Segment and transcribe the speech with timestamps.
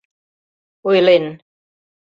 [0.87, 1.25] —Ойлен...